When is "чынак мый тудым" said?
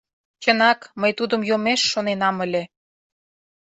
0.41-1.41